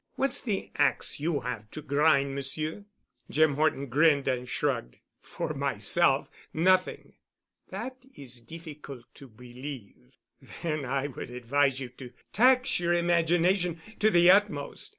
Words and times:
What's 0.15 0.41
the 0.41 0.71
ax 0.77 1.19
you 1.19 1.41
have 1.41 1.69
to 1.69 1.81
grind, 1.83 2.33
Monsieur?" 2.33 2.85
Jim 3.29 3.53
Horton 3.53 3.85
grinned 3.85 4.27
and 4.27 4.49
shrugged. 4.49 4.97
"For 5.21 5.53
myself—nothing." 5.53 7.13
"That 7.69 7.97
is 8.17 8.41
difficult 8.41 9.03
to 9.13 9.27
believe." 9.27 10.13
"Then 10.63 10.85
I 10.85 11.05
would 11.05 11.29
advise 11.29 11.79
you 11.79 11.89
to 11.89 12.13
tax 12.33 12.79
your 12.79 12.93
imagination 12.95 13.79
to 13.99 14.09
the 14.09 14.31
utmost. 14.31 14.89